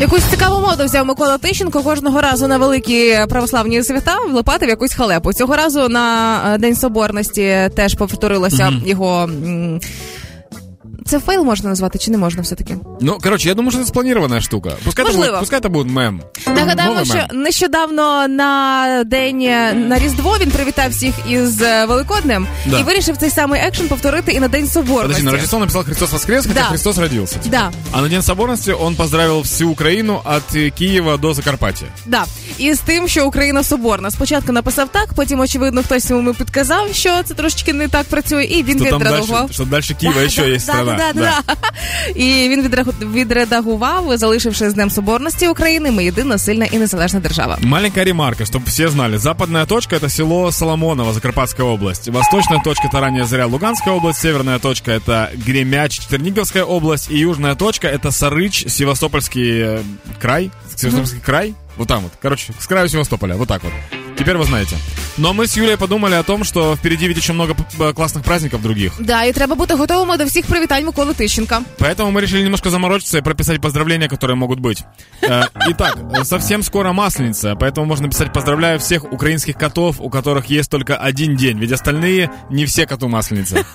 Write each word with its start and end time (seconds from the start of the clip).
Якусь 0.00 0.22
цікаву 0.24 0.60
моду 0.60 0.84
взяв 0.84 1.06
Микола 1.06 1.38
Тищенко 1.38 1.82
кожного 1.82 2.20
разу 2.20 2.48
на 2.48 2.58
великі 2.58 3.18
православні 3.28 3.82
свята 3.82 4.16
влипати 4.30 4.66
в 4.66 4.68
якусь 4.68 4.94
халепу. 4.94 5.32
Цього 5.32 5.56
разу 5.56 5.88
на 5.88 6.36
е, 6.54 6.58
День 6.58 6.76
Соборності 6.76 7.70
теж 7.76 7.94
повторилося 7.94 8.70
Мгм. 8.70 8.82
його. 8.86 9.22
м, 9.22 9.80
Це 11.05 11.19
фейл 11.19 11.43
можна 11.43 11.69
назвати 11.69 11.99
чи 11.99 12.11
не 12.11 12.17
можна 12.17 12.41
все-таки? 12.41 12.77
Ну, 13.01 13.17
короче, 13.23 13.47
я 13.49 13.55
думаю, 13.55 13.71
что 13.71 13.81
это 13.81 13.87
спланированная 13.87 14.41
штука. 14.41 14.71
Пускай, 14.85 15.05
это 15.05 15.09
Можливо. 15.11 15.27
будет, 15.31 15.39
пускай 15.39 15.59
это 15.59 15.69
будет 15.69 15.91
мем. 15.91 16.21
Нагадаємо, 16.47 16.93
Новий 16.93 17.05
що 17.05 17.15
мем. 17.15 17.41
нещодавно 17.43 18.27
на 18.27 19.03
день 19.05 19.41
е, 19.41 19.73
на 19.73 19.99
Різдво 19.99 20.37
він 20.41 20.51
привітав 20.51 20.89
всіх 20.91 21.13
із 21.29 21.61
е, 21.61 21.85
Великоднем 21.85 22.47
Да. 22.65 22.79
і 22.79 22.83
вирішив 22.83 23.17
цей 23.17 23.29
самий 23.29 23.61
екшен 23.61 23.87
повторити 23.87 24.31
і 24.31 24.39
на 24.39 24.47
День 24.47 24.61
Подожди, 24.73 24.89
Соборності. 24.89 25.23
на 25.23 25.31
Рождество 25.31 25.59
написал 25.59 25.83
Христос 25.83 26.11
воскрес, 26.11 26.45
хотя 26.47 26.59
Да. 26.59 26.65
Христос 26.65 26.97
родился. 26.97 27.35
типа. 27.39 27.49
Да. 27.57 27.71
А 27.91 28.01
на 28.01 28.09
День 28.09 28.21
Соборности 28.21 28.71
он 28.81 28.95
поздравил 28.95 29.39
всю 29.41 29.69
Украину 29.71 30.21
от 30.25 30.55
э, 30.55 30.69
Киева 30.71 31.17
до 31.17 31.33
Закарпаття. 31.33 31.85
Да, 32.05 32.25
і 32.57 32.73
з 32.73 32.79
тим, 32.79 33.07
що 33.07 33.27
Україна 33.27 33.63
соборна. 33.63 34.11
Спочатку 34.11 34.51
написав 34.51 34.89
так, 34.91 35.09
потім, 35.15 35.39
очевидно, 35.39 35.83
хтось 35.83 36.09
йому 36.09 36.33
підказав, 36.33 36.87
що 36.93 37.23
це 37.25 37.33
трошечки 37.33 37.73
не 37.73 37.87
так 37.87 38.05
працює, 38.07 38.43
і 38.43 38.63
він 38.63 38.79
Что 38.79 38.89
там 38.89 38.99
відредагував. 38.99 39.41
дальше, 39.41 39.53
что 39.53 39.65
дальше 39.65 39.93
Киева 39.93 40.15
Да, 40.19 40.25
еще 40.25 40.41
да, 40.41 40.47
есть 40.47 40.67
да, 40.67 40.73
страна. 40.73 40.88
Да, 40.89 40.89
да, 41.13 41.13
да. 41.13 41.55
І 42.15 42.49
він 42.49 42.67
відреагу- 42.67 43.11
відредагував, 43.11 44.17
залишивши 44.17 44.69
з 44.69 44.73
Днем 44.73 44.89
Соборності 44.89 45.47
України. 45.47 45.91
Ми 45.91 46.03
єдина, 46.05 46.37
сильна 46.37 46.65
і 46.65 46.77
незалежна 46.77 47.19
держава. 47.19 47.57
Маленькая 47.61 48.05
ремарка, 48.05 48.43
чтобы 48.43 48.65
все 48.65 48.87
знали. 48.87 49.17
Западная 49.17 49.65
точка 49.65 49.95
это 49.95 50.09
село 50.09 50.51
Соломоново, 50.51 51.13
Закарпатская 51.13 51.67
область. 51.67 52.07
Восточная 52.07 52.59
точка 52.63 52.87
это 52.87 52.99
ранняя 53.01 53.25
заря 53.25 53.45
Луганская 53.45 53.93
область. 53.95 54.19
Северная 54.21 54.59
точка 54.59 54.91
это 54.91 55.29
Гремяч, 55.45 55.99
Черниговская 56.09 56.63
область. 56.63 57.11
И 57.11 57.17
южная 57.17 57.55
точка 57.55 57.87
это 57.87 58.11
Сарыч, 58.11 58.69
Севастопольский 58.69 59.61
э, 59.61 59.81
край. 60.21 60.51
Севастопольский 60.75 61.19
край. 61.19 61.53
Вот 61.77 61.87
там 61.87 62.03
вот. 62.03 62.11
Короче, 62.21 62.53
с 62.59 62.67
краю 62.67 62.87
Севастополя. 62.89 63.35
Вот 63.35 63.47
так 63.47 63.63
вот. 63.63 63.73
Теперь 64.19 64.37
вы 64.37 64.43
знаете. 64.45 64.75
Но 65.17 65.33
мы 65.33 65.47
с 65.47 65.55
Юлей 65.57 65.77
подумали 65.77 66.15
о 66.15 66.23
том, 66.23 66.43
что 66.43 66.75
впереди 66.75 67.07
ведь 67.07 67.17
еще 67.17 67.33
много 67.33 67.53
п- 67.53 67.63
п- 67.77 67.93
классных 67.93 68.23
праздников 68.23 68.61
других. 68.61 68.91
Да, 68.99 69.23
і 69.23 69.31
треба 69.33 69.55
бути 69.55 69.73
готовими 69.75 70.17
до 70.17 70.25
всіх 70.25 70.45
привітань 70.45 70.85
Миколи 70.85 71.13
Тищенка. 71.13 71.61
Поэтому 71.79 72.11
мы 72.11 72.21
решили 72.21 72.43
немножко 72.43 72.69
заморочиться 72.69 73.17
и 73.17 73.21
прописать 73.21 73.61
поздравления, 73.61 74.07
которые 74.09 74.35
могут 74.35 74.59
быть. 74.59 74.83
Э, 75.23 75.43
Итак, 75.69 75.97
э, 76.13 76.25
совсем 76.25 76.63
скоро 76.63 76.91
Масленица, 76.93 77.55
поэтому 77.55 77.85
можно 77.85 78.09
писать 78.09 78.33
«Поздравляю 78.33 78.77
всех 78.79 79.13
украинских 79.13 79.57
котов, 79.57 79.95
у 79.99 80.09
которых 80.09 80.45
есть 80.59 80.69
только 80.71 80.97
один 80.97 81.35
день, 81.37 81.59
ведь 81.59 81.71
остальные 81.71 82.29
не 82.49 82.65
все 82.65 82.85
коту 82.85 83.07
Масленица». 83.07 83.65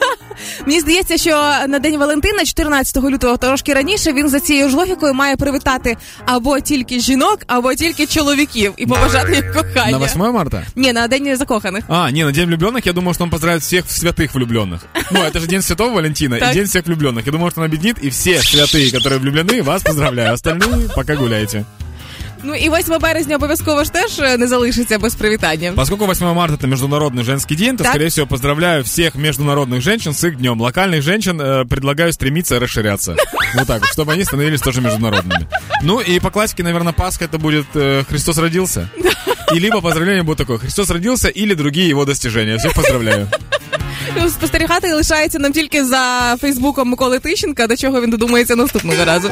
Мені 0.66 0.80
здається, 0.80 1.16
що 1.16 1.30
на 1.68 1.78
день 1.78 1.98
Валентина, 1.98 2.44
14 2.44 2.96
лютого, 2.96 3.36
трошки 3.36 3.74
раніше, 3.74 4.12
він 4.12 4.28
за 4.28 4.40
цією 4.40 4.68
ж 4.68 4.76
логікою 4.76 5.14
має 5.14 5.36
привітати 5.36 5.96
або 6.26 6.60
тільки 6.60 7.00
жінок, 7.00 7.38
або 7.46 7.74
тільки 7.74 8.06
чоловіків 8.06 8.72
і 8.76 8.86
побажати 8.86 9.34
їм 9.34 9.44
кохання. 9.54 9.98
На 9.98 10.06
8 10.06 10.20
марта? 10.20 10.62
Ні, 10.76 10.92
на 10.92 11.08
день 11.08 11.36
закоханих. 11.36 11.84
А, 11.88 12.10
не, 12.10 12.24
на 12.24 12.32
День 12.32 12.48
влюбленных, 12.48 12.86
я 12.86 12.92
думаю, 12.92 13.14
что 13.14 13.24
он 13.24 13.30
поздравит 13.30 13.62
всех 13.62 13.84
святых 13.84 14.34
влюбленных. 14.34 14.80
Ну, 15.10 15.20
это 15.20 15.40
же 15.40 15.46
День 15.46 15.62
Святого 15.62 15.94
Валентина 15.94 16.38
Так. 16.38 16.50
и 16.50 16.54
День 16.54 16.66
всех 16.66 16.86
влюбленных. 16.86 17.26
Я 17.26 17.32
думаю, 17.32 17.50
что 17.50 17.60
он 17.60 17.66
объединит 17.66 17.98
и 18.04 18.08
все 18.10 18.40
святые, 18.42 18.90
которые 18.90 19.18
влюблены, 19.18 19.62
вас 19.62 19.82
поздравляю. 19.82 20.32
Остальные 20.32 20.88
пока 20.94 21.16
гуляйте. 21.16 21.64
Ну 22.44 22.54
і 22.54 22.70
8 22.70 22.98
березня 23.00 23.36
обов'язково 23.36 23.84
ж 23.84 23.92
теж 23.92 24.18
е, 24.18 24.36
не 24.36 24.46
залишиться 24.46 24.98
без 24.98 25.14
привітання. 25.14 25.72
Поскольку 25.76 26.06
8 26.06 26.26
марта 26.34 26.54
это 26.66 26.76
Международный 26.76 27.22
женский 27.24 27.56
день, 27.56 27.76
то, 27.76 27.84
Так. 27.84 27.92
скорее 27.92 28.08
всего, 28.08 28.26
поздравляю 28.26 28.82
всех 28.84 29.14
международных 29.14 29.80
женщин 29.80 30.12
с 30.14 30.24
их 30.28 30.36
днем. 30.36 30.60
Локальных 30.60 31.02
женщин 31.02 31.40
э, 31.40 31.64
предлагаю 31.68 32.12
стремиться 32.12 32.58
расширяться. 32.58 33.16
Вот 33.56 33.66
так 33.66 33.80
вот, 33.80 33.90
чтобы 33.92 34.12
они 34.12 34.24
становились 34.24 34.60
тоже 34.60 34.80
международными. 34.80 35.46
Ну 35.82 36.00
и 36.00 36.20
по 36.20 36.30
классике, 36.30 36.62
наверное, 36.62 36.92
Пасха 36.92 37.24
это 37.24 37.38
будет 37.38 37.66
э, 37.74 38.04
Христос 38.08 38.38
родился. 38.38 38.88
И 39.54 39.58
либо 39.58 39.80
поздравление 39.80 40.22
будет 40.22 40.38
такое 40.38 40.58
Христос 40.58 40.90
родился 40.90 41.28
или 41.28 41.54
другие 41.54 41.88
его 41.88 42.04
достижения. 42.04 42.56
Всех 42.56 42.74
поздравляю. 42.74 43.28
Ну, 44.16 44.28
Спостерігати 44.28 44.94
лишається 44.94 45.38
нам 45.38 45.52
тільки 45.52 45.84
за 45.84 46.36
Фейсбуком 46.40 46.88
Миколи 46.88 47.18
Тищенка, 47.18 47.66
до 47.66 47.76
чого 47.76 48.00
він 48.00 48.10
додумається 48.10 48.56
наступного 48.56 49.04
разу. 49.04 49.30